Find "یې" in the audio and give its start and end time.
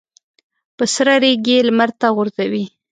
1.51-1.57